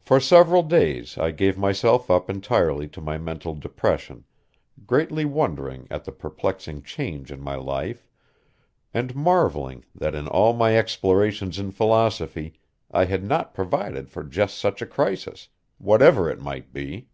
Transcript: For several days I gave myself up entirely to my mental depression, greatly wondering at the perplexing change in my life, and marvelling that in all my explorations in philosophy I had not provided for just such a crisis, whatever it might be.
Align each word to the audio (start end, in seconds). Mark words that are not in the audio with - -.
For 0.00 0.20
several 0.20 0.62
days 0.62 1.18
I 1.18 1.30
gave 1.30 1.58
myself 1.58 2.10
up 2.10 2.30
entirely 2.30 2.88
to 2.88 3.02
my 3.02 3.18
mental 3.18 3.52
depression, 3.54 4.24
greatly 4.86 5.26
wondering 5.26 5.86
at 5.90 6.06
the 6.06 6.12
perplexing 6.12 6.80
change 6.82 7.30
in 7.30 7.42
my 7.42 7.54
life, 7.54 8.08
and 8.94 9.14
marvelling 9.14 9.84
that 9.94 10.14
in 10.14 10.28
all 10.28 10.54
my 10.54 10.78
explorations 10.78 11.58
in 11.58 11.72
philosophy 11.72 12.54
I 12.90 13.04
had 13.04 13.22
not 13.22 13.52
provided 13.52 14.08
for 14.08 14.24
just 14.24 14.56
such 14.56 14.80
a 14.80 14.86
crisis, 14.86 15.48
whatever 15.76 16.30
it 16.30 16.40
might 16.40 16.72
be. 16.72 17.08